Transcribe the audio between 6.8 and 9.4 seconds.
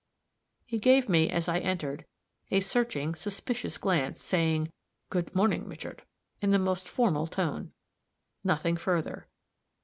formal tone. Nothing further.